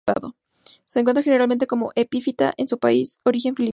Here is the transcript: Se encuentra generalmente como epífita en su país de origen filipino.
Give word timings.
Se 0.85 0.99
encuentra 0.99 1.21
generalmente 1.23 1.67
como 1.67 1.91
epífita 1.95 2.53
en 2.57 2.67
su 2.67 2.77
país 2.79 3.21
de 3.23 3.29
origen 3.29 3.55
filipino. 3.55 3.69